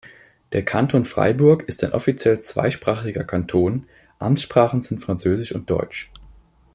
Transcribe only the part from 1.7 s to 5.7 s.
ein offiziell zweisprachiger Kanton, Amtssprachen sind Französisch und